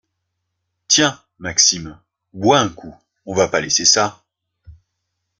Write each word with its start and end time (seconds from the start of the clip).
Tiens, 0.87 1.21
Maxime, 1.37 1.99
bois 2.33 2.57
un 2.59 2.69
coup, 2.69 2.95
on 3.27 3.35
va 3.35 3.47
pas 3.47 3.61
laisser 3.61 3.85
ça. 3.85 4.23